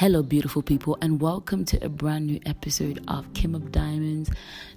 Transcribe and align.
Hello, 0.00 0.22
beautiful 0.22 0.62
people, 0.62 0.96
and 1.02 1.20
welcome 1.20 1.62
to 1.66 1.84
a 1.84 1.90
brand 1.90 2.26
new 2.26 2.40
episode 2.46 3.04
of 3.06 3.30
Kim 3.34 3.54
of 3.54 3.70
Diamonds 3.70 4.30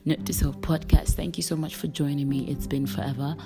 Note 0.04 0.26
to 0.26 0.34
Self 0.34 0.60
podcast. 0.60 1.12
Thank 1.12 1.38
you 1.38 1.44
so 1.44 1.56
much 1.56 1.76
for 1.76 1.88
joining 1.88 2.28
me. 2.28 2.46
It's 2.50 2.68
been 2.68 2.86
forever. 2.86 3.38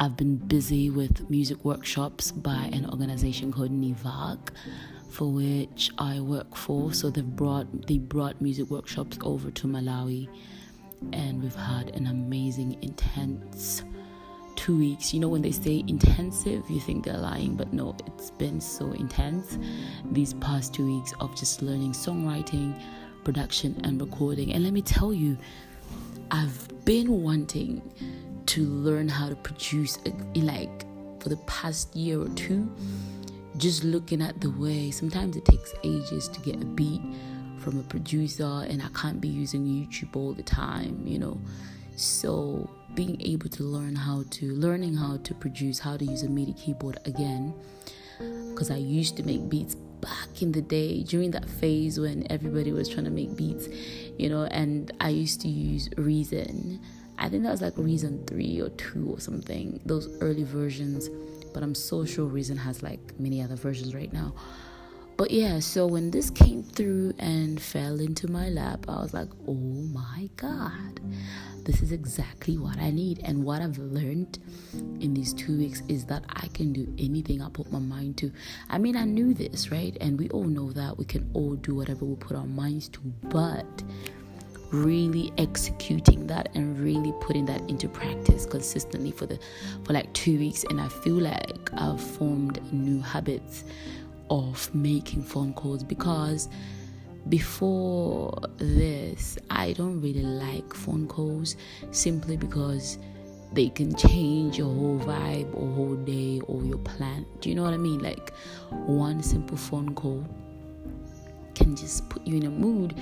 I've 0.00 0.16
been 0.16 0.34
busy 0.34 0.90
with 0.90 1.30
music 1.30 1.64
workshops 1.64 2.32
by 2.32 2.68
an 2.72 2.90
organization 2.90 3.52
called 3.52 3.70
Nivag, 3.70 4.48
for 5.10 5.30
which 5.30 5.92
I 5.96 6.18
work 6.18 6.56
for. 6.56 6.92
So 6.92 7.08
they've 7.08 7.24
brought 7.24 7.86
they 7.86 7.98
brought 7.98 8.40
music 8.40 8.68
workshops 8.68 9.16
over 9.22 9.52
to 9.52 9.68
Malawi, 9.68 10.28
and 11.12 11.40
we've 11.40 11.54
had 11.54 11.90
an 11.90 12.08
amazing, 12.08 12.82
intense 12.82 13.84
two 14.62 14.78
weeks. 14.78 15.12
You 15.12 15.18
know, 15.18 15.28
when 15.28 15.42
they 15.42 15.50
say 15.50 15.82
intensive, 15.88 16.70
you 16.70 16.78
think 16.78 17.04
they're 17.04 17.18
lying, 17.18 17.56
but 17.56 17.72
no, 17.72 17.96
it's 18.06 18.30
been 18.30 18.60
so 18.60 18.92
intense 18.92 19.58
these 20.12 20.34
past 20.34 20.72
two 20.72 20.86
weeks 20.86 21.12
of 21.18 21.34
just 21.34 21.62
learning 21.62 21.92
songwriting, 21.92 22.80
production, 23.24 23.80
and 23.82 24.00
recording. 24.00 24.52
And 24.52 24.62
let 24.62 24.72
me 24.72 24.80
tell 24.80 25.12
you, 25.12 25.36
I've 26.30 26.84
been 26.84 27.22
wanting 27.22 27.82
to 28.46 28.64
learn 28.64 29.08
how 29.08 29.28
to 29.28 29.34
produce, 29.34 29.98
uh, 30.06 30.10
like, 30.36 30.86
for 31.20 31.28
the 31.28 31.38
past 31.38 31.96
year 31.96 32.20
or 32.20 32.28
two. 32.30 32.70
Just 33.56 33.82
looking 33.82 34.22
at 34.22 34.40
the 34.40 34.50
way 34.50 34.92
sometimes 34.92 35.36
it 35.36 35.44
takes 35.44 35.74
ages 35.82 36.28
to 36.28 36.40
get 36.40 36.54
a 36.62 36.64
beat 36.64 37.02
from 37.58 37.80
a 37.80 37.82
producer, 37.82 38.64
and 38.68 38.80
I 38.80 38.88
can't 38.94 39.20
be 39.20 39.28
using 39.28 39.64
YouTube 39.66 40.14
all 40.14 40.32
the 40.34 40.44
time, 40.44 41.02
you 41.04 41.18
know. 41.18 41.40
So 41.96 42.70
being 42.94 43.20
able 43.22 43.48
to 43.48 43.62
learn 43.62 43.96
how 43.96 44.24
to 44.30 44.52
learning 44.54 44.94
how 44.94 45.16
to 45.18 45.34
produce 45.34 45.78
how 45.78 45.96
to 45.96 46.04
use 46.04 46.22
a 46.22 46.28
MIDI 46.28 46.52
keyboard 46.52 46.98
again 47.04 47.54
because 48.50 48.70
I 48.70 48.76
used 48.76 49.16
to 49.16 49.22
make 49.22 49.48
beats 49.48 49.74
back 49.74 50.42
in 50.42 50.52
the 50.52 50.60
day 50.60 51.02
during 51.02 51.30
that 51.30 51.48
phase 51.48 51.98
when 51.98 52.26
everybody 52.30 52.72
was 52.72 52.88
trying 52.88 53.04
to 53.04 53.10
make 53.10 53.36
beats, 53.36 53.68
you 54.18 54.28
know, 54.28 54.44
and 54.44 54.92
I 55.00 55.08
used 55.10 55.40
to 55.42 55.48
use 55.48 55.88
Reason. 55.96 56.80
I 57.18 57.28
think 57.28 57.44
that 57.44 57.50
was 57.50 57.62
like 57.62 57.74
Reason 57.76 58.24
3 58.26 58.60
or 58.60 58.68
2 58.70 59.10
or 59.10 59.20
something, 59.20 59.80
those 59.86 60.08
early 60.20 60.44
versions, 60.44 61.08
but 61.54 61.62
I'm 61.62 61.74
so 61.74 62.04
sure 62.04 62.26
Reason 62.26 62.56
has 62.56 62.82
like 62.82 63.18
many 63.18 63.42
other 63.42 63.56
versions 63.56 63.94
right 63.94 64.12
now. 64.12 64.34
But 65.16 65.30
yeah, 65.30 65.60
so 65.60 65.86
when 65.86 66.10
this 66.10 66.30
came 66.30 66.62
through 66.62 67.14
and 67.18 67.60
fell 67.60 68.00
into 68.00 68.30
my 68.30 68.48
lap, 68.48 68.86
I 68.88 69.02
was 69.02 69.14
like, 69.14 69.28
oh 69.46 69.54
my 69.54 70.28
god 70.36 71.00
this 71.64 71.82
is 71.82 71.92
exactly 71.92 72.58
what 72.58 72.78
I 72.78 72.90
need. 72.90 73.20
And 73.24 73.44
what 73.44 73.62
I've 73.62 73.78
learned 73.78 74.38
in 75.00 75.14
these 75.14 75.32
two 75.32 75.56
weeks 75.56 75.82
is 75.88 76.04
that 76.06 76.24
I 76.30 76.48
can 76.48 76.72
do 76.72 76.92
anything 76.98 77.42
I 77.42 77.48
put 77.48 77.70
my 77.72 77.78
mind 77.78 78.16
to. 78.18 78.32
I 78.68 78.78
mean, 78.78 78.96
I 78.96 79.04
knew 79.04 79.34
this, 79.34 79.70
right? 79.70 79.96
And 80.00 80.18
we 80.18 80.28
all 80.30 80.44
know 80.44 80.72
that 80.72 80.98
we 80.98 81.04
can 81.04 81.28
all 81.34 81.54
do 81.54 81.74
whatever 81.74 82.04
we 82.04 82.16
put 82.16 82.36
our 82.36 82.46
minds 82.46 82.88
to, 82.90 83.00
but 83.28 83.82
really 84.70 85.30
executing 85.36 86.26
that 86.26 86.48
and 86.54 86.78
really 86.78 87.12
putting 87.20 87.44
that 87.44 87.60
into 87.68 87.88
practice 87.88 88.46
consistently 88.46 89.10
for 89.10 89.26
the 89.26 89.38
for 89.84 89.92
like 89.92 90.10
2 90.14 90.38
weeks 90.38 90.64
and 90.70 90.80
I 90.80 90.88
feel 90.88 91.16
like 91.16 91.70
I've 91.74 92.00
formed 92.00 92.58
new 92.72 93.02
habits 93.02 93.64
of 94.30 94.74
making 94.74 95.24
phone 95.24 95.52
calls 95.52 95.84
because 95.84 96.48
before 97.28 98.36
this, 98.56 99.38
I 99.50 99.72
don't 99.72 100.00
really 100.00 100.22
like 100.22 100.74
phone 100.74 101.06
calls 101.06 101.56
simply 101.90 102.36
because 102.36 102.98
they 103.52 103.68
can 103.68 103.94
change 103.94 104.58
your 104.58 104.74
whole 104.74 104.98
vibe 104.98 105.54
or 105.54 105.72
whole 105.74 105.96
day 105.96 106.40
or 106.46 106.62
your 106.62 106.78
plan. 106.78 107.26
Do 107.40 107.48
you 107.48 107.54
know 107.54 107.62
what 107.62 107.74
I 107.74 107.78
mean? 107.78 108.00
Like 108.00 108.32
one 108.70 109.22
simple 109.22 109.56
phone 109.56 109.94
call 109.94 110.26
can 111.54 111.76
just 111.76 112.08
put 112.08 112.26
you 112.26 112.36
in 112.36 112.46
a 112.46 112.50
mood. 112.50 112.94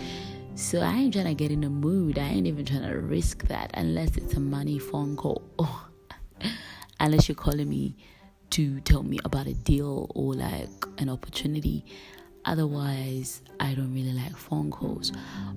So 0.56 0.81
I 0.81 0.93
ain't 0.97 1.15
trying 1.15 1.27
to 1.27 1.34
get 1.34 1.50
in 1.50 1.65
a 1.65 1.71
mood. 1.71 2.19
I 2.19 2.25
ain't 2.25 2.47
even 2.47 2.65
trying 2.65 2.83
to 2.83 2.99
risk 2.99 3.47
that 3.47 3.71
unless 3.75 4.17
it's 4.17 4.34
a 4.34 4.41
money 4.41 4.78
phone 4.78 5.17
call. 5.17 5.43
unless 7.00 7.28
you're 7.28 7.37
calling 7.37 7.69
me 7.69 7.97
to 8.50 8.81
tell 8.81 9.03
me 9.03 9.19
about 9.25 9.47
a 9.47 9.55
deal 9.55 10.11
or 10.15 10.34
like 10.34 10.69
an 10.99 11.09
opportunity. 11.09 11.84
Otherwise, 12.45 13.43
I 13.61 13.75
don't 13.75 13.93
really 13.95 14.12
like 14.12 14.37
phone 14.37 14.71
calls. 14.71 15.12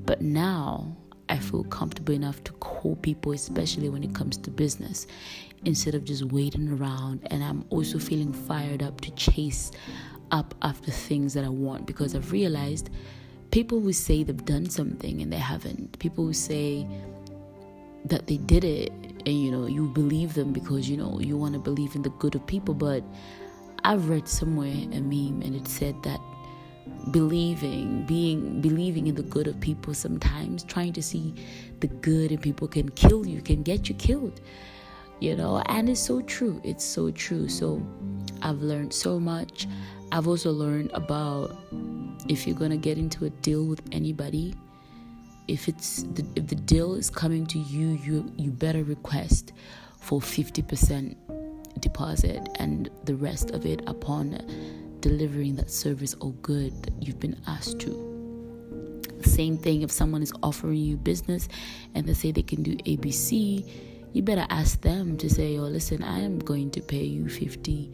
But 0.06 0.22
now 0.22 0.96
I 1.30 1.38
feel 1.38 1.64
comfortable 1.64 2.14
enough 2.14 2.44
to 2.46 2.52
call 2.54 2.96
people, 2.98 3.32
especially 3.32 3.90
when 3.90 4.04
it 4.04 4.14
comes 4.14 4.38
to 4.38 4.52
business, 4.52 5.08
instead 5.66 5.96
of 5.96 6.04
just 6.04 6.24
waiting 6.24 6.70
around. 6.70 7.28
And 7.32 7.44
I'm 7.44 7.66
also 7.70 8.00
feeling 8.00 8.34
fired 8.34 8.84
up 8.84 9.02
to 9.02 9.12
chase 9.12 9.72
up 10.32 10.54
after 10.62 10.92
things 10.92 11.34
that 11.36 11.44
I 11.44 11.50
want 11.50 11.86
because 11.86 12.16
I've 12.16 12.32
realized 12.32 12.90
people 13.52 13.80
who 13.80 13.94
say 13.94 14.24
they've 14.24 14.46
done 14.46 14.70
something 14.70 15.22
and 15.22 15.32
they 15.32 15.38
haven't. 15.38 15.98
People 16.00 16.26
who 16.26 16.34
say 16.34 16.88
that 18.06 18.28
they 18.28 18.38
did 18.38 18.64
it 18.64 18.92
and 19.26 19.42
you 19.42 19.52
know 19.52 19.66
you 19.66 19.88
believe 19.88 20.34
them 20.34 20.52
because 20.52 20.90
you 20.90 20.98
know 20.98 21.20
you 21.20 21.38
want 21.38 21.54
to 21.54 21.60
believe 21.60 21.96
in 21.96 22.02
the 22.02 22.10
good 22.12 22.36
of 22.36 22.46
people 22.46 22.74
but 22.74 23.04
I've 23.86 24.10
read 24.10 24.28
somewhere 24.28 24.68
a 24.68 25.02
meme 25.02 25.42
and 25.42 25.56
it 25.56 25.68
said 25.68 26.02
that 26.04 26.20
believing 27.14 28.06
being 28.06 28.60
believing 28.60 29.08
in 29.08 29.16
the 29.16 29.24
good 29.24 29.48
of 29.48 29.58
people 29.62 29.94
sometimes 29.94 30.64
trying 30.64 30.92
to 30.92 31.02
see 31.02 31.34
the 31.80 31.88
good 31.88 32.32
in 32.32 32.40
people 32.40 32.68
can 32.68 32.90
kill 32.90 33.26
you 33.26 33.42
can 33.42 33.64
get 33.64 33.88
you 33.88 33.96
killed 33.96 34.42
you 35.20 35.38
know? 35.38 35.64
And 35.68 35.90
it's 35.90 36.02
so 36.02 36.22
true 36.22 36.60
it's 36.66 36.84
so 36.84 37.12
true. 37.12 37.48
So 37.48 37.82
i've 38.42 38.62
learned 38.62 38.94
so 38.94 39.20
much. 39.20 39.68
I've 40.12 40.28
also 40.28 40.52
learned 40.52 40.92
about 40.94 41.58
if 42.28 42.46
you're 42.46 42.58
gonna 42.58 42.78
get 42.90 42.98
into 42.98 43.26
a 43.26 43.30
deal 43.30 43.64
with 43.66 43.82
anybody 43.92 44.56
if 45.48 45.68
it's 45.68 46.04
the, 46.04 46.26
if 46.36 46.48
the 46.48 46.56
deal 46.56 46.96
is 46.96 47.10
coming 47.10 47.46
to 47.48 47.60
you 47.60 48.00
you 48.04 48.32
you 48.38 48.52
better 48.52 48.84
request 48.84 49.54
for 50.00 50.20
50% 50.22 51.16
deposit 51.80 52.48
and 52.60 52.90
the 53.06 53.16
rest 53.16 53.52
of 53.52 53.66
it 53.66 53.82
upon 53.88 54.34
delivering 55.04 55.58
that 55.58 55.70
service 55.70 56.16
or 56.22 56.32
good 56.42 56.72
that 56.84 56.94
you've 57.04 57.20
been 57.20 57.38
asked 57.46 57.78
to. 57.78 57.92
Same 59.24 59.58
thing 59.58 59.82
if 59.82 59.92
someone 59.92 60.24
is 60.24 60.32
offering 60.42 60.78
you 60.78 60.96
business 60.96 61.50
and 61.94 62.08
they 62.08 62.14
say 62.14 62.32
they 62.32 62.42
can 62.42 62.64
do 62.64 62.78
ABC, 62.78 63.70
you 64.14 64.22
better 64.22 64.46
ask 64.50 64.80
them 64.80 65.18
to 65.18 65.30
say, 65.30 65.58
Oh, 65.58 65.64
listen, 65.64 66.04
I 66.04 66.20
am 66.22 66.40
going 66.40 66.72
to 66.72 66.82
pay 66.82 67.04
you 67.04 67.26
50% 67.26 67.94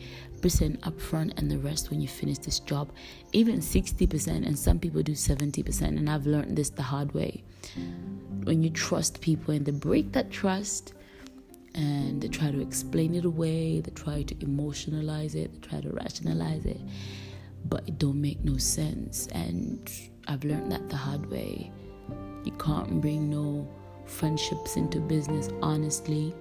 upfront 0.82 1.38
and 1.40 1.50
the 1.50 1.58
rest 1.58 1.90
when 1.90 2.00
you 2.00 2.08
finish 2.08 2.38
this 2.38 2.60
job, 2.60 2.92
even 3.32 3.58
60%. 3.58 4.28
And 4.28 4.58
some 4.58 4.78
people 4.78 5.02
do 5.02 5.14
70%. 5.14 5.82
And 5.82 6.10
I've 6.10 6.28
learned 6.28 6.56
this 6.56 6.70
the 6.70 6.84
hard 6.84 7.12
way. 7.14 7.44
When 8.44 8.62
you 8.62 8.70
trust 8.70 9.20
people 9.20 9.56
and 9.56 9.66
they 9.66 9.72
break 9.72 10.12
that 10.12 10.30
trust, 10.30 10.94
and 11.80 12.22
they 12.22 12.28
try 12.28 12.50
to 12.52 12.62
explain 12.62 13.16
it 13.16 13.26
away 13.26 13.80
they 13.80 13.92
try 13.92 14.22
to 14.24 14.36
emotionalize 14.36 15.34
it 15.36 15.48
they 15.54 15.68
try 15.68 15.80
to 15.80 15.90
rationalize 15.92 16.66
it 16.66 16.82
but 17.66 17.88
it 17.88 17.98
don't 17.98 18.20
make 18.20 18.44
no 18.44 18.58
sense. 18.58 19.28
And 19.32 19.90
i've 20.28 20.44
learned 20.44 20.72
that 20.72 20.90
the 20.90 20.96
hard 20.96 21.30
way. 21.30 21.72
You 22.44 22.52
can't 22.54 23.02
bring 23.02 23.30
no 23.30 23.68
friendships 24.06 24.76
into 24.76 25.00
business 25.00 25.50
honestly 25.62 26.34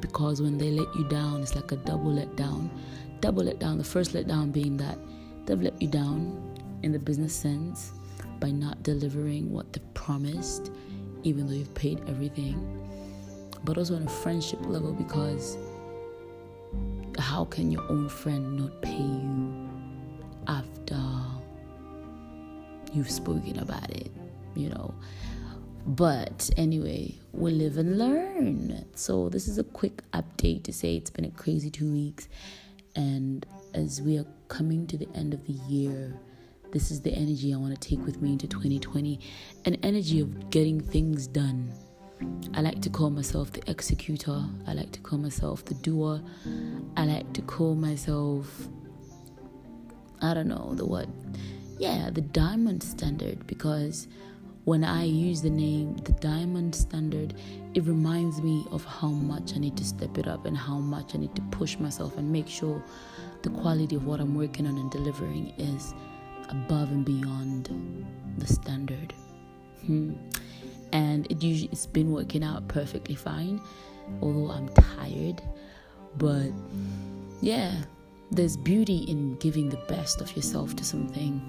because 0.00 0.40
when 0.40 0.58
they 0.58 0.70
let 0.70 0.94
you 0.94 1.04
down 1.08 1.42
it's 1.42 1.56
like 1.56 1.72
a 1.72 1.76
double 1.76 2.12
let 2.12 2.36
down 2.36 2.70
double 3.20 3.42
let 3.42 3.58
down 3.58 3.78
the 3.78 3.84
first 3.84 4.14
let 4.14 4.28
down 4.28 4.52
being 4.52 4.76
that 4.76 4.96
they've 5.44 5.60
let 5.60 5.80
you 5.82 5.88
down 5.88 6.56
in 6.84 6.92
the 6.92 6.98
business 6.98 7.34
sense 7.34 7.90
by 8.38 8.50
not 8.52 8.80
delivering 8.84 9.50
what 9.50 9.72
they 9.72 9.80
promised 9.94 10.70
even 11.24 11.48
though 11.48 11.52
you've 11.54 11.74
paid 11.74 12.00
everything 12.06 12.54
but 13.64 13.78
also 13.78 13.96
on 13.96 14.02
a 14.02 14.10
friendship 14.10 14.60
level 14.66 14.92
because 14.92 15.56
how 17.18 17.44
can 17.44 17.70
your 17.70 17.82
own 17.90 18.08
friend 18.08 18.56
not 18.56 18.82
pay 18.82 18.96
you 18.96 19.68
after 20.46 21.00
you've 22.92 23.10
spoken 23.10 23.58
about 23.58 23.90
it, 23.90 24.10
you 24.54 24.68
know? 24.68 24.94
But 25.86 26.50
anyway, 26.56 27.14
we 27.32 27.50
live 27.50 27.76
and 27.76 27.98
learn. 27.98 28.84
So, 28.94 29.28
this 29.28 29.48
is 29.48 29.58
a 29.58 29.64
quick 29.64 30.02
update 30.12 30.62
to 30.64 30.72
say 30.72 30.96
it's 30.96 31.10
been 31.10 31.26
a 31.26 31.30
crazy 31.30 31.70
two 31.70 31.92
weeks. 31.92 32.28
And 32.96 33.44
as 33.74 34.00
we 34.00 34.18
are 34.18 34.26
coming 34.48 34.86
to 34.86 34.96
the 34.96 35.08
end 35.14 35.34
of 35.34 35.46
the 35.46 35.52
year, 35.52 36.18
this 36.72 36.90
is 36.90 37.02
the 37.02 37.12
energy 37.12 37.52
I 37.52 37.56
want 37.56 37.78
to 37.78 37.88
take 37.88 38.04
with 38.04 38.22
me 38.22 38.32
into 38.32 38.48
2020 38.48 39.20
an 39.64 39.76
energy 39.82 40.20
of 40.20 40.50
getting 40.50 40.80
things 40.80 41.26
done 41.26 41.72
I 42.56 42.60
like 42.60 42.80
to 42.82 42.90
call 42.90 43.10
myself 43.10 43.52
the 43.52 43.68
executor. 43.68 44.44
I 44.68 44.74
like 44.74 44.92
to 44.92 45.00
call 45.00 45.18
myself 45.18 45.64
the 45.64 45.74
doer. 45.74 46.20
I 46.96 47.04
like 47.04 47.32
to 47.32 47.42
call 47.42 47.74
myself, 47.74 48.68
I 50.22 50.34
don't 50.34 50.46
know, 50.46 50.72
the 50.74 50.86
what? 50.86 51.08
Yeah, 51.78 52.10
the 52.10 52.20
diamond 52.20 52.84
standard 52.84 53.44
because 53.48 54.06
when 54.64 54.84
I 54.84 55.02
use 55.02 55.42
the 55.42 55.50
name 55.50 55.96
the 55.96 56.12
diamond 56.12 56.76
standard, 56.76 57.34
it 57.74 57.84
reminds 57.84 58.40
me 58.40 58.64
of 58.70 58.84
how 58.84 59.08
much 59.08 59.56
I 59.56 59.58
need 59.58 59.76
to 59.76 59.84
step 59.84 60.16
it 60.16 60.28
up 60.28 60.46
and 60.46 60.56
how 60.56 60.78
much 60.78 61.16
I 61.16 61.18
need 61.18 61.34
to 61.34 61.42
push 61.50 61.76
myself 61.80 62.16
and 62.16 62.30
make 62.30 62.48
sure 62.48 62.80
the 63.42 63.50
quality 63.50 63.96
of 63.96 64.06
what 64.06 64.20
I'm 64.20 64.36
working 64.36 64.68
on 64.68 64.78
and 64.78 64.90
delivering 64.92 65.52
is 65.58 65.92
above 66.50 66.92
and 66.92 67.04
beyond 67.04 68.06
the 68.38 68.46
standard. 68.46 69.12
Hmm. 69.86 70.12
And 70.94 71.26
it 71.28 71.42
usually 71.42 71.68
it's 71.72 71.86
been 71.86 72.12
working 72.12 72.44
out 72.44 72.68
perfectly 72.68 73.16
fine, 73.16 73.60
although 74.22 74.52
I'm 74.52 74.68
tired. 74.68 75.42
But 76.16 76.50
yeah, 77.42 77.82
there's 78.30 78.56
beauty 78.56 78.98
in 79.08 79.34
giving 79.36 79.68
the 79.68 79.82
best 79.88 80.20
of 80.20 80.34
yourself 80.36 80.76
to 80.76 80.84
something. 80.84 81.42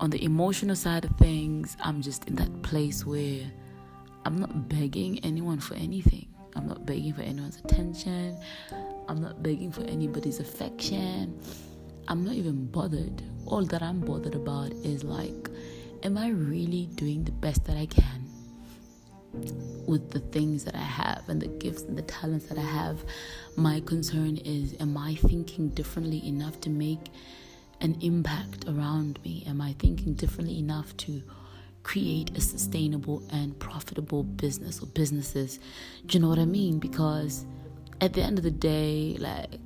On 0.00 0.10
the 0.10 0.22
emotional 0.24 0.74
side 0.74 1.04
of 1.04 1.12
things, 1.18 1.76
I'm 1.84 2.02
just 2.02 2.26
in 2.26 2.34
that 2.34 2.62
place 2.62 3.06
where 3.06 3.42
I'm 4.24 4.38
not 4.38 4.68
begging 4.68 5.20
anyone 5.20 5.60
for 5.60 5.74
anything. 5.74 6.26
I'm 6.56 6.66
not 6.66 6.84
begging 6.84 7.12
for 7.12 7.22
anyone's 7.22 7.58
attention. 7.58 8.36
I'm 9.08 9.22
not 9.22 9.40
begging 9.40 9.70
for 9.70 9.82
anybody's 9.84 10.40
affection. 10.40 11.40
I'm 12.08 12.24
not 12.24 12.34
even 12.34 12.66
bothered. 12.66 13.22
All 13.46 13.64
that 13.66 13.82
I'm 13.82 14.00
bothered 14.00 14.34
about 14.34 14.72
is 14.72 15.04
like, 15.04 15.48
am 16.02 16.18
I 16.18 16.30
really 16.30 16.86
doing 16.96 17.22
the 17.22 17.32
best 17.32 17.64
that 17.66 17.76
I 17.76 17.86
can 17.86 18.27
with 19.32 20.10
the 20.10 20.20
things 20.20 20.64
that 20.64 20.74
I 20.74 20.78
have 20.78 21.28
and 21.28 21.40
the 21.40 21.48
gifts 21.48 21.82
and 21.82 21.96
the 21.96 22.02
talents 22.02 22.46
that 22.46 22.58
I 22.58 22.62
have? 22.62 23.04
My 23.56 23.80
concern 23.80 24.36
is, 24.38 24.74
am 24.80 24.96
I 24.96 25.14
thinking 25.16 25.68
differently 25.70 26.26
enough 26.26 26.60
to 26.62 26.70
make 26.70 27.10
an 27.80 27.96
impact 28.00 28.64
around 28.66 29.18
me? 29.24 29.44
Am 29.46 29.60
I 29.60 29.74
thinking 29.78 30.14
differently 30.14 30.58
enough 30.58 30.96
to 30.98 31.22
create 31.82 32.36
a 32.36 32.40
sustainable 32.40 33.22
and 33.30 33.58
profitable 33.58 34.22
business 34.22 34.82
or 34.82 34.86
businesses? 34.86 35.58
Do 36.06 36.18
you 36.18 36.22
know 36.22 36.28
what 36.28 36.38
I 36.38 36.44
mean? 36.44 36.78
Because 36.78 37.46
at 38.00 38.12
the 38.12 38.22
end 38.22 38.38
of 38.38 38.44
the 38.44 38.50
day, 38.50 39.16
like 39.18 39.60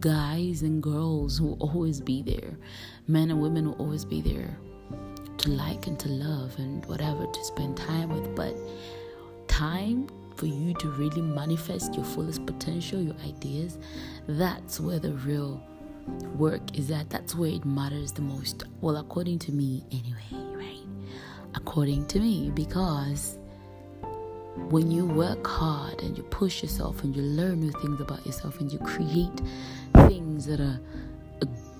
guys 0.00 0.62
and 0.62 0.82
girls 0.82 1.40
will 1.40 1.58
always 1.60 2.00
be 2.00 2.22
there, 2.22 2.56
men 3.06 3.30
and 3.30 3.40
women 3.40 3.66
will 3.66 3.74
always 3.74 4.04
be 4.04 4.20
there 4.20 4.56
to 5.40 5.50
like 5.50 5.86
and 5.86 5.98
to 5.98 6.08
love 6.08 6.54
and 6.58 6.84
whatever 6.86 7.26
to 7.26 7.44
spend 7.44 7.76
time 7.76 8.10
with. 8.10 8.34
But 8.36 8.54
time 9.48 10.08
for 10.36 10.46
you 10.46 10.74
to 10.74 10.88
really 10.90 11.22
manifest 11.22 11.94
your 11.94 12.04
fullest 12.04 12.44
potential, 12.46 13.00
your 13.00 13.16
ideas, 13.26 13.78
that's 14.26 14.80
where 14.80 14.98
the 14.98 15.12
real 15.12 15.62
work 16.36 16.78
is 16.78 16.90
at. 16.90 17.10
That's 17.10 17.34
where 17.34 17.50
it 17.50 17.64
matters 17.64 18.12
the 18.12 18.22
most. 18.22 18.64
Well, 18.80 18.96
according 18.98 19.38
to 19.40 19.52
me, 19.52 19.84
anyway, 19.90 20.54
right? 20.56 20.86
According 21.54 22.06
to 22.08 22.20
me, 22.20 22.50
because 22.54 23.38
when 24.68 24.90
you 24.90 25.06
work 25.06 25.46
hard 25.46 26.00
and 26.02 26.16
you 26.16 26.22
push 26.24 26.62
yourself 26.62 27.02
and 27.02 27.14
you 27.16 27.22
learn 27.22 27.60
new 27.60 27.72
things 27.72 28.00
about 28.00 28.24
yourself 28.26 28.60
and 28.60 28.70
you 28.72 28.78
create 28.80 29.40
things 30.06 30.46
that 30.46 30.60
are 30.60 30.80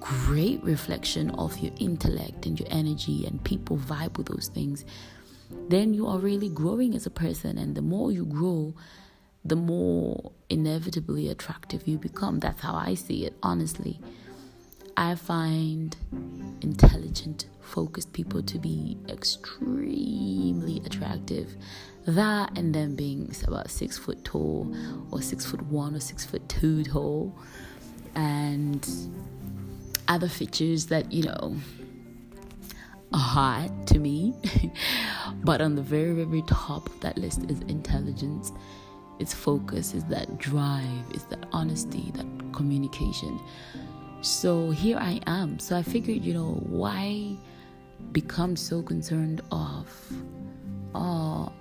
great 0.01 0.63
reflection 0.65 1.31
of 1.33 1.59
your 1.59 1.73
intellect 1.79 2.47
and 2.47 2.59
your 2.59 2.69
energy 2.71 3.27
and 3.27 3.45
people 3.45 3.77
vibe 3.77 4.17
with 4.17 4.27
those 4.27 4.49
things 4.49 4.85
then 5.69 5.95
you 5.95 6.07
are 6.07 6.19
really 6.19 6.49
growing 6.49 6.95
as 6.95 7.07
a 7.07 7.11
person. 7.11 7.59
And 7.59 7.75
the 7.75 7.83
more 7.83 8.13
you 8.13 8.25
grow 8.25 8.75
the 9.43 9.57
more 9.57 10.33
inevitably 10.51 11.29
attractive 11.29 11.89
you 11.89 11.97
become. 11.97 12.41
That's 12.41 12.61
how 12.61 12.75
i 12.75 12.95
see 12.95 13.25
it 13.25 13.35
honestly. 13.43 13.99
I 14.97 15.15
find 15.15 15.97
intelligent 16.61 17.47
focused 17.63 18.13
people 18.13 18.43
to 18.43 18.59
be 18.59 18.99
extremely 19.09 20.83
attractive. 20.85 21.57
That 22.07 22.59
and 22.59 22.75
then 22.75 22.97
being 22.97 23.35
about 23.47 23.71
six 23.71 23.97
foot 23.97 24.25
tall 24.25 24.75
or 25.11 25.23
six 25.23 25.47
foot 25.47 25.63
one 25.63 25.95
or 25.95 26.01
six 26.01 26.27
foot 26.27 26.47
two 26.49 26.85
tall. 26.85 27.35
And 28.15 28.87
other 30.11 30.29
features 30.29 30.87
that 30.87 31.11
you 31.13 31.23
know 31.23 31.57
are 33.13 33.19
hard 33.19 33.87
to 33.87 33.99
me. 33.99 34.35
But 35.45 35.63
on 35.63 35.75
the 35.75 35.83
very 35.83 36.13
very 36.13 36.43
top 36.43 36.89
of 36.89 37.01
that 37.01 37.17
list 37.17 37.49
is 37.49 37.61
intelligence. 37.61 38.53
Its 39.21 39.33
focus 39.33 39.95
is 39.95 40.05
that 40.07 40.39
drive 40.39 41.05
is 41.15 41.25
that 41.25 41.47
honesty 41.53 42.11
that 42.17 42.27
communication. 42.53 43.41
So 44.21 44.71
here 44.71 44.99
i 44.99 45.21
am. 45.27 45.59
So 45.59 45.77
i 45.77 45.83
figured 45.83 46.23
you 46.25 46.35
know 46.35 46.53
why 46.67 47.37
become 48.13 48.57
so 48.57 48.83
concerned 48.83 49.41
of 49.53 49.87
oh 50.95 51.53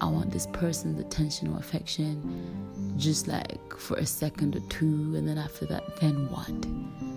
I 0.00 0.06
want 0.06 0.30
this 0.30 0.46
person's 0.46 1.00
attention 1.00 1.52
or 1.52 1.58
affection 1.58 2.94
just 2.96 3.26
like 3.26 3.76
for 3.76 3.96
a 3.96 4.06
second 4.06 4.54
or 4.54 4.60
two, 4.68 5.14
and 5.16 5.26
then 5.28 5.38
after 5.38 5.66
that, 5.66 5.96
then 6.00 6.28
what? 6.30 7.07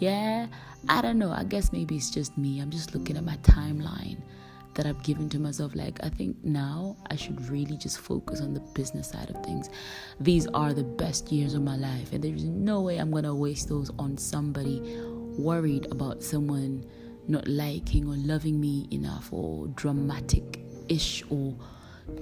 Yeah, 0.00 0.46
I 0.88 1.02
don't 1.02 1.18
know. 1.18 1.30
I 1.30 1.44
guess 1.44 1.72
maybe 1.72 1.96
it's 1.96 2.10
just 2.10 2.36
me. 2.38 2.58
I'm 2.60 2.70
just 2.70 2.94
looking 2.94 3.18
at 3.18 3.24
my 3.24 3.36
timeline 3.38 4.16
that 4.74 4.86
I've 4.86 5.02
given 5.02 5.28
to 5.28 5.38
myself. 5.38 5.74
Like, 5.74 6.00
I 6.02 6.08
think 6.08 6.42
now 6.42 6.96
I 7.10 7.16
should 7.16 7.50
really 7.50 7.76
just 7.76 7.98
focus 7.98 8.40
on 8.40 8.54
the 8.54 8.60
business 8.60 9.10
side 9.10 9.28
of 9.28 9.44
things. 9.44 9.68
These 10.18 10.46
are 10.48 10.72
the 10.72 10.84
best 10.84 11.30
years 11.30 11.52
of 11.52 11.62
my 11.62 11.76
life, 11.76 12.14
and 12.14 12.24
there's 12.24 12.44
no 12.44 12.80
way 12.80 12.96
I'm 12.96 13.10
gonna 13.10 13.34
waste 13.34 13.68
those 13.68 13.90
on 13.98 14.16
somebody 14.16 14.80
worried 15.38 15.86
about 15.90 16.22
someone 16.22 16.84
not 17.28 17.46
liking 17.46 18.08
or 18.08 18.16
loving 18.16 18.58
me 18.58 18.88
enough 18.90 19.30
or 19.32 19.68
dramatic 19.68 20.64
ish 20.88 21.22
or 21.28 21.54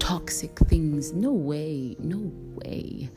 toxic 0.01 0.59
things. 0.59 1.13
No 1.13 1.33
way, 1.33 1.97
no 2.01 2.33
way. 2.57 3.09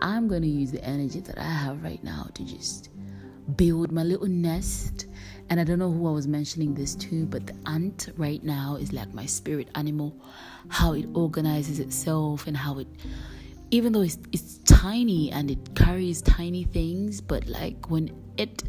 I'm 0.00 0.28
to 0.28 0.46
use 0.46 0.70
the 0.70 0.84
energy 0.84 1.18
that 1.20 1.36
I 1.36 1.42
have 1.42 1.82
right 1.82 2.02
now 2.04 2.28
to 2.34 2.44
just 2.44 2.90
build 3.56 3.92
my 3.92 4.02
little 4.02 4.26
nest. 4.26 5.06
And 5.50 5.58
I 5.58 5.64
don't 5.64 5.78
know 5.78 5.90
who 5.90 6.06
I 6.06 6.10
was 6.10 6.26
mentioning 6.26 6.74
this 6.74 6.94
to, 6.96 7.24
but 7.26 7.46
the 7.46 7.54
ant 7.66 8.10
right 8.16 8.42
now 8.44 8.76
is 8.76 8.92
like 8.92 9.14
my 9.14 9.24
spirit 9.24 9.68
animal. 9.74 10.14
How 10.68 10.92
it 10.92 11.06
organizes 11.14 11.80
itself 11.80 12.46
and 12.46 12.56
how 12.56 12.78
it, 12.78 12.88
even 13.70 13.92
though 13.92 14.02
it's, 14.02 14.18
it's 14.32 14.58
tiny 14.64 15.32
and 15.32 15.50
it 15.50 15.74
carries 15.74 16.20
tiny 16.20 16.64
things, 16.64 17.20
but 17.22 17.46
like 17.46 17.88
when 17.90 18.14
it 18.36 18.64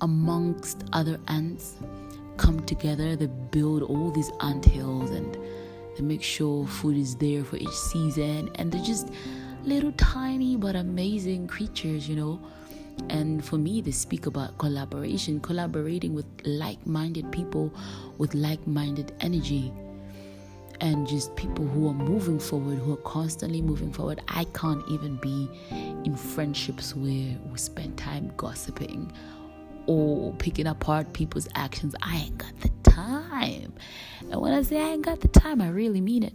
amongst 0.00 0.84
other 0.92 1.18
ants 1.28 1.74
come 2.36 2.60
together, 2.60 3.16
they 3.16 3.26
build 3.26 3.82
all 3.82 4.10
these 4.12 4.30
ant 4.40 4.64
hills 4.64 5.10
and 5.10 5.36
they 5.96 6.02
make 6.02 6.22
sure 6.22 6.66
food 6.66 6.96
is 6.96 7.16
there 7.16 7.44
for 7.44 7.56
each 7.56 7.68
season, 7.68 8.50
and 8.54 8.70
they're 8.70 8.84
just 8.84 9.08
little 9.64 9.92
tiny 9.92 10.56
but 10.56 10.76
amazing 10.76 11.48
creatures, 11.48 12.08
you 12.08 12.14
know. 12.14 12.40
And 13.08 13.44
for 13.44 13.58
me, 13.58 13.80
they 13.80 13.90
speak 13.90 14.26
about 14.26 14.58
collaboration, 14.58 15.40
collaborating 15.40 16.14
with 16.14 16.26
like 16.44 16.84
minded 16.86 17.30
people 17.32 17.72
with 18.18 18.34
like 18.34 18.64
minded 18.66 19.12
energy 19.20 19.72
and 20.80 21.06
just 21.06 21.34
people 21.36 21.66
who 21.66 21.88
are 21.88 21.94
moving 21.94 22.38
forward, 22.38 22.78
who 22.78 22.92
are 22.92 22.98
constantly 22.98 23.60
moving 23.60 23.92
forward. 23.92 24.20
I 24.28 24.44
can't 24.54 24.86
even 24.88 25.16
be 25.16 25.48
in 25.70 26.16
friendships 26.16 26.94
where 26.94 27.36
we 27.50 27.58
spend 27.58 27.98
time 27.98 28.32
gossiping 28.36 29.12
or 29.86 30.32
picking 30.34 30.66
apart 30.66 31.12
people's 31.12 31.48
actions. 31.54 31.94
I 32.02 32.16
ain't 32.16 32.38
got 32.38 32.60
the 32.60 32.70
time. 32.82 33.72
And 34.30 34.40
when 34.40 34.52
I 34.52 34.62
say 34.62 34.80
I 34.80 34.90
ain't 34.90 35.02
got 35.02 35.20
the 35.20 35.28
time, 35.28 35.60
I 35.60 35.68
really 35.68 36.00
mean 36.00 36.22
it. 36.22 36.34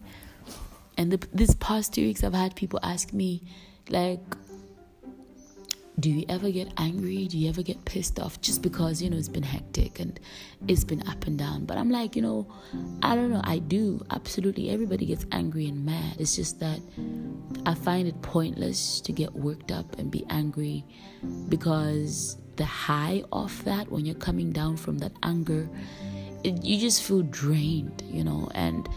And 0.98 1.12
the, 1.12 1.28
this 1.34 1.56
past 1.56 1.94
two 1.94 2.04
weeks, 2.04 2.24
I've 2.24 2.34
had 2.34 2.56
people 2.56 2.80
ask 2.84 3.14
me, 3.14 3.44
like, 3.90 4.22
do 6.00 6.10
you 6.10 6.26
ever 6.28 6.52
get 6.52 6.74
angry? 6.78 7.28
Do 7.28 7.38
you 7.38 7.48
ever 7.50 7.64
get 7.64 7.86
pissed 7.86 8.20
off 8.20 8.42
just 8.42 8.62
because, 8.62 9.02
you 9.02 9.10
know, 9.10 9.18
it's 9.18 9.30
been 9.30 9.44
hectic 9.44 10.00
and 10.00 10.20
it's 10.68 10.84
been 10.84 11.08
up 11.08 11.26
and 11.26 11.38
down? 11.38 11.66
But 11.66 11.78
I'm 11.78 11.90
like, 11.90 12.16
you 12.16 12.22
know, 12.22 12.48
I 13.02 13.16
don't 13.16 13.32
know. 13.32 13.42
I 13.44 13.60
do. 13.60 14.06
Absolutely. 14.12 14.70
Everybody 14.70 15.06
gets 15.06 15.26
angry 15.32 15.68
and 15.68 15.86
mad. 15.86 16.18
It's 16.20 16.36
just 16.36 16.60
that 16.60 16.80
I 17.66 17.76
find 17.76 18.08
it 18.08 18.22
pointless 18.22 19.00
to 19.02 19.14
get 19.14 19.34
worked 19.34 19.72
up 19.72 19.98
and 19.98 20.12
be 20.12 20.26
angry 20.30 20.84
because 21.48 22.38
the 22.58 22.66
high 22.66 23.24
of 23.32 23.64
that, 23.64 23.90
when 23.90 24.06
you're 24.06 24.16
coming 24.16 24.52
down 24.52 24.76
from 24.76 24.98
that 25.00 25.14
anger, 25.24 25.70
it, 26.44 26.62
you 26.64 26.78
just 26.78 27.04
feel 27.04 27.22
drained, 27.24 28.04
you 28.06 28.24
know. 28.24 28.50
And 28.54 28.88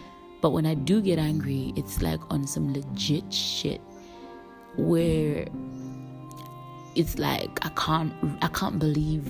but 0.41 0.51
when 0.51 0.65
I 0.65 0.73
do 0.73 1.01
get 1.01 1.17
angry, 1.17 1.73
it's 1.77 2.01
like 2.01 2.19
on 2.29 2.45
some 2.45 2.73
legit 2.73 3.33
shit 3.33 3.81
where 4.75 5.47
it's 6.95 7.17
like 7.17 7.65
I 7.65 7.69
can't 7.69 8.13
I 8.41 8.47
can't 8.47 8.79
believe 8.79 9.25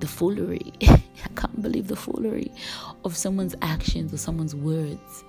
the 0.00 0.06
foolery. 0.06 0.72
I 0.82 1.28
can't 1.36 1.60
believe 1.60 1.88
the 1.88 1.96
foolery 1.96 2.50
of 3.04 3.16
someone's 3.16 3.54
actions 3.62 4.12
or 4.12 4.16
someone's 4.16 4.54
words. 4.54 5.24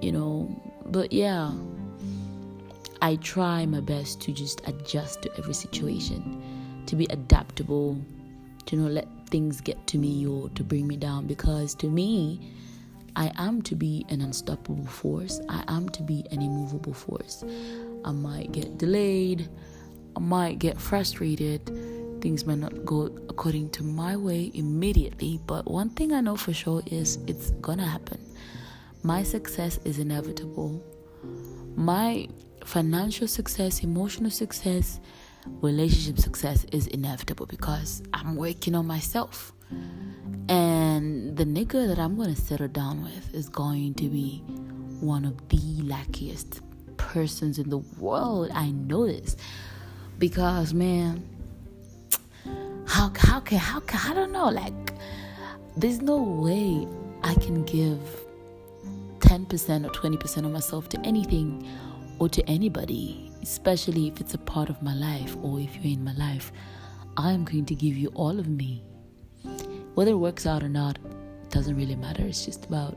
You 0.00 0.12
know, 0.12 0.62
but 0.86 1.12
yeah, 1.12 1.52
I 3.00 3.16
try 3.16 3.66
my 3.66 3.80
best 3.80 4.20
to 4.22 4.32
just 4.32 4.60
adjust 4.66 5.22
to 5.22 5.30
every 5.38 5.54
situation, 5.54 6.40
to 6.86 6.96
be 6.96 7.06
adaptable, 7.10 7.98
to 8.66 8.76
not 8.76 8.92
let 8.92 9.08
things 9.26 9.60
get 9.60 9.86
to 9.88 9.98
me 9.98 10.26
or 10.26 10.48
to 10.50 10.62
bring 10.62 10.86
me 10.86 10.96
down 10.96 11.26
because 11.26 11.74
to 11.76 11.88
me, 11.88 12.40
I 13.16 13.30
am 13.36 13.60
to 13.62 13.74
be 13.74 14.06
an 14.08 14.20
unstoppable 14.20 14.86
force. 14.86 15.40
I 15.48 15.64
am 15.68 15.88
to 15.90 16.02
be 16.02 16.24
an 16.30 16.40
immovable 16.40 16.94
force. 16.94 17.44
I 18.04 18.12
might 18.12 18.52
get 18.52 18.78
delayed. 18.78 19.48
Might 20.18 20.58
get 20.58 20.80
frustrated. 20.80 21.66
things 22.20 22.46
might 22.46 22.58
not 22.58 22.84
go 22.84 23.06
according 23.28 23.68
to 23.70 23.82
my 23.82 24.16
way 24.16 24.52
immediately, 24.54 25.40
but 25.44 25.68
one 25.68 25.90
thing 25.90 26.12
I 26.12 26.20
know 26.20 26.36
for 26.36 26.52
sure 26.52 26.80
is 26.86 27.18
it's 27.26 27.50
gonna 27.60 27.84
happen. 27.86 28.20
My 29.02 29.24
success 29.24 29.80
is 29.84 29.98
inevitable. 29.98 30.80
My 31.74 32.28
financial 32.64 33.26
success, 33.26 33.82
emotional 33.82 34.30
success, 34.30 35.00
relationship 35.60 36.20
success 36.20 36.64
is 36.70 36.86
inevitable 36.86 37.46
because 37.46 38.02
I'm 38.14 38.36
working 38.36 38.76
on 38.76 38.86
myself. 38.86 39.52
And 40.48 41.36
the 41.36 41.44
nigga 41.44 41.88
that 41.88 41.98
I'm 41.98 42.16
gonna 42.16 42.36
settle 42.36 42.68
down 42.68 43.02
with 43.02 43.34
is 43.34 43.48
going 43.48 43.94
to 43.94 44.08
be 44.08 44.44
one 45.00 45.24
of 45.24 45.48
the 45.48 45.82
luckiest 45.82 46.60
persons 46.96 47.58
in 47.58 47.70
the 47.70 47.78
world. 47.98 48.50
I 48.54 48.70
know 48.70 49.06
this 49.06 49.36
because, 50.22 50.72
man, 50.72 51.20
how 52.86 53.10
how 53.18 53.40
can 53.40 53.58
how 53.58 53.80
can 53.80 53.98
I 54.08 54.14
don't 54.14 54.30
know 54.30 54.50
like 54.50 54.92
there's 55.76 56.00
no 56.00 56.22
way 56.22 56.86
I 57.24 57.34
can 57.34 57.64
give 57.64 57.98
10% 59.18 59.84
or 59.84 59.90
20% 59.90 60.36
of 60.46 60.52
myself 60.52 60.88
to 60.90 61.00
anything 61.00 61.68
or 62.20 62.28
to 62.28 62.48
anybody, 62.48 63.32
especially 63.42 64.06
if 64.06 64.20
it's 64.20 64.34
a 64.34 64.38
part 64.38 64.70
of 64.70 64.80
my 64.80 64.94
life 64.94 65.36
or 65.42 65.58
if 65.58 65.74
you're 65.74 65.92
in 65.92 66.04
my 66.04 66.14
life. 66.14 66.52
I'm 67.16 67.42
going 67.44 67.64
to 67.64 67.74
give 67.74 67.96
you 67.96 68.12
all 68.14 68.38
of 68.38 68.46
me. 68.46 68.84
Whether 69.94 70.12
it 70.12 70.22
works 70.28 70.46
out 70.46 70.62
or 70.62 70.68
not 70.68 70.98
it 70.98 71.50
doesn't 71.50 71.74
really 71.74 71.96
matter. 71.96 72.22
It's 72.22 72.44
just 72.44 72.64
about 72.66 72.96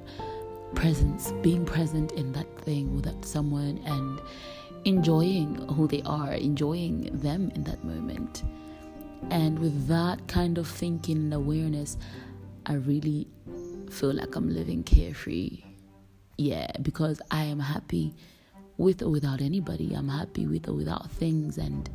presence, 0.76 1.32
being 1.42 1.66
present 1.66 2.12
in 2.12 2.34
that 2.34 2.50
thing 2.62 2.94
with 2.94 3.06
that 3.06 3.26
someone 3.26 3.80
and 3.84 4.22
enjoying 4.86 5.56
who 5.70 5.88
they 5.88 6.02
are, 6.06 6.34
enjoying 6.34 7.10
them 7.12 7.52
in 7.56 7.64
that 7.64 7.84
moment. 7.84 8.44
And 9.32 9.58
with 9.58 9.88
that 9.88 10.28
kind 10.28 10.58
of 10.58 10.68
thinking 10.68 11.18
and 11.18 11.34
awareness, 11.34 11.98
I 12.68 12.74
really 12.74 13.28
feel 13.90 14.14
like 14.14 14.36
I'm 14.36 14.50
living 14.50 14.84
carefree. 14.84 15.64
Yeah, 16.38 16.72
because 16.82 17.22
I 17.32 17.44
am 17.44 17.60
happy 17.60 18.14
with 18.78 19.02
or 19.02 19.10
without 19.10 19.42
anybody. 19.42 19.94
I'm 19.94 20.10
happy 20.10 20.46
with 20.46 20.68
or 20.68 20.74
without 20.74 21.10
things. 21.12 21.58
And 21.58 21.90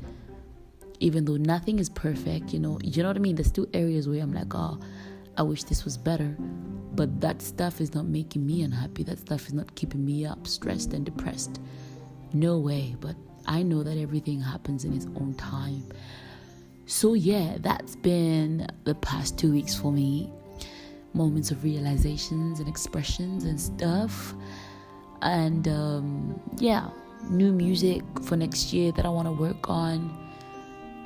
even 0.99 1.25
though 1.25 1.37
nothing 1.37 1.78
is 1.78 1.88
perfect, 1.88 2.52
you 2.52 2.59
know, 2.59 2.78
you 2.82 3.02
know 3.02 3.11
what 3.11 3.16
I 3.16 3.20
mean? 3.20 3.37
There's 3.37 3.52
two 3.52 3.68
areas 3.73 4.09
where 4.09 4.20
I'm 4.20 4.32
like, 4.32 4.54
oh, 4.54 4.80
I 5.37 5.42
wish 5.42 5.64
this 5.64 5.85
was 5.85 5.97
better. 5.97 6.37
But 6.92 7.20
that 7.20 7.40
stuff 7.40 7.80
is 7.80 7.94
not 7.94 8.06
making 8.06 8.44
me 8.44 8.62
unhappy. 8.62 9.04
That 9.04 9.20
stuff 9.20 9.47
is 9.47 9.52
not 9.52 9.75
keeping 9.76 10.04
me 10.04 10.26
up, 10.26 10.47
stressed 10.47 10.92
and 10.92 11.04
depressed. 11.04 11.61
No 12.33 12.59
way. 12.59 12.97
But 13.01 13.17
I 13.47 13.63
know 13.63 13.83
that 13.83 13.99
everything 13.99 14.41
happens 14.41 14.85
in 14.85 14.93
its 14.95 15.07
own 15.17 15.35
time. 15.35 15.85
So, 16.87 17.15
yeah, 17.15 17.57
that's 17.61 17.97
been 17.97 18.67
the 18.85 18.95
past 18.97 19.39
two 19.39 19.53
weeks 19.53 19.75
for 19.75 19.93
me. 19.93 20.31
Moments 21.15 21.51
of 21.51 21.63
realizations 21.65 22.61
and 22.61 22.69
expressions 22.69 23.45
and 23.45 23.61
stuff. 23.61 24.35
And 25.23 25.69
um, 25.69 26.41
yeah, 26.59 26.89
new 27.29 27.53
music 27.53 28.03
for 28.23 28.37
next 28.37 28.73
year 28.73 28.93
that 28.93 29.05
I 29.05 29.09
want 29.09 29.29
to 29.29 29.33
work 29.33 29.69
on. 29.69 30.17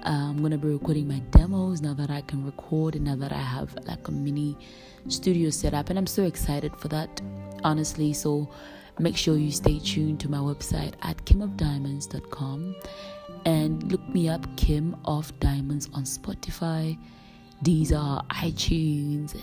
Uh, 0.04 0.28
I'm 0.30 0.42
gonna 0.42 0.58
be 0.58 0.68
recording 0.68 1.08
my 1.08 1.18
demos 1.30 1.80
now 1.80 1.94
that 1.94 2.10
I 2.10 2.20
can 2.20 2.44
record 2.44 2.94
and 2.94 3.06
now 3.06 3.16
that 3.16 3.32
I 3.32 3.38
have 3.38 3.74
like 3.86 4.06
a 4.06 4.10
mini 4.12 4.56
studio 5.08 5.50
set 5.50 5.72
up, 5.72 5.88
and 5.88 5.98
I'm 5.98 6.06
so 6.06 6.24
excited 6.24 6.76
for 6.76 6.88
that, 6.88 7.20
honestly. 7.62 8.12
So 8.12 8.50
make 8.98 9.16
sure 9.16 9.36
you 9.36 9.50
stay 9.50 9.78
tuned 9.78 10.20
to 10.20 10.30
my 10.30 10.38
website 10.38 10.94
at 11.02 11.16
kimofdiamonds.com 11.24 12.76
and 13.44 13.92
look 13.92 14.06
me 14.08 14.28
up 14.28 14.46
Kim 14.56 14.96
of 15.04 15.38
Diamonds 15.40 15.88
on 15.92 16.04
Spotify, 16.04 16.96
Deezer 17.62 18.26
iTunes, 18.28 19.38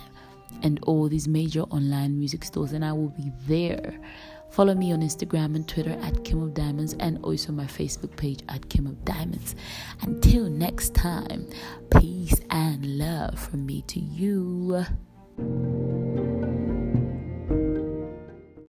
and 0.63 0.79
all 0.83 1.07
these 1.07 1.27
major 1.27 1.61
online 1.63 2.17
music 2.17 2.43
stores, 2.43 2.73
and 2.73 2.83
I 2.83 2.93
will 2.93 3.09
be 3.09 3.31
there. 3.47 3.99
Follow 4.51 4.75
me 4.75 4.91
on 4.91 5.01
Instagram 5.01 5.55
and 5.55 5.65
Twitter 5.65 5.97
at 6.01 6.25
Kim 6.25 6.43
of 6.43 6.53
Diamonds 6.53 6.93
and 6.99 7.23
also 7.23 7.53
my 7.53 7.63
Facebook 7.63 8.15
page 8.17 8.41
at 8.49 8.67
Kim 8.69 8.85
of 8.85 9.03
Diamonds. 9.05 9.55
Until 10.01 10.49
next 10.49 10.93
time, 10.93 11.47
peace 11.89 12.35
and 12.49 12.85
love 12.97 13.39
from 13.39 13.65
me 13.65 13.81
to 13.83 13.99
you. 13.99 14.85